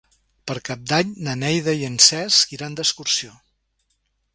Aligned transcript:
Per 0.51 0.55
Cap 0.69 0.87
d'Any 0.93 1.11
na 1.29 1.37
Neida 1.43 1.77
i 1.83 1.87
en 1.91 2.01
Cesc 2.09 2.59
iran 2.59 2.79
d'excursió. 2.83 3.41